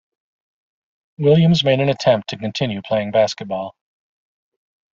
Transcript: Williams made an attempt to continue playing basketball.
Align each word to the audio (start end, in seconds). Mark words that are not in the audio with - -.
Williams 1.19 1.63
made 1.63 1.79
an 1.79 1.87
attempt 1.89 2.29
to 2.29 2.35
continue 2.37 2.81
playing 2.81 3.11
basketball. 3.11 3.75